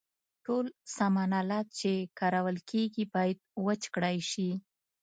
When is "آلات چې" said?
1.41-1.91